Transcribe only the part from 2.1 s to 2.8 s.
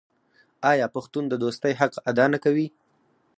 نه کوي؟